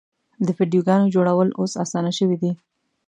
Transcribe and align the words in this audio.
د 0.45 0.47
ویډیوګانو 0.57 1.11
جوړول 1.15 1.49
اوس 1.59 1.73
اسانه 1.83 2.11
شوي 2.17 2.37
دي. 2.41 2.51